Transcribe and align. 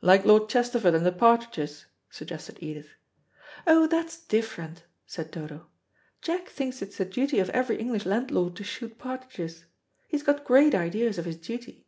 "Like 0.00 0.24
Lord 0.24 0.48
Chesterford 0.48 0.94
and 0.94 1.04
the 1.04 1.10
partridges," 1.10 1.86
suggested 2.08 2.58
Edith. 2.60 2.90
"Oh, 3.66 3.88
that's 3.88 4.16
different," 4.16 4.84
said 5.08 5.32
Dodo. 5.32 5.66
"Jack 6.22 6.48
thinks 6.48 6.82
it's 6.82 6.98
the 6.98 7.04
duty 7.04 7.40
of 7.40 7.50
every 7.50 7.80
English 7.80 8.06
landlord 8.06 8.54
to 8.54 8.62
shoot 8.62 8.96
partridges. 8.96 9.64
He's 10.06 10.22
got 10.22 10.44
great 10.44 10.72
ideas 10.72 11.18
of 11.18 11.24
his 11.24 11.38
duty." 11.38 11.84